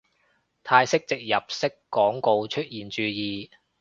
[0.63, 3.51] 泰式植入式廣告出現注意